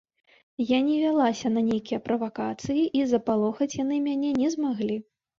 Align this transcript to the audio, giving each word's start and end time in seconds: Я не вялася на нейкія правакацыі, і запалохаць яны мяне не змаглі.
Я 0.67 0.77
не 0.85 0.93
вялася 1.01 1.49
на 1.57 1.61
нейкія 1.67 1.99
правакацыі, 2.07 2.85
і 2.99 3.03
запалохаць 3.11 3.69
яны 3.83 3.99
мяне 4.07 4.31
не 4.41 4.49
змаглі. 4.55 4.97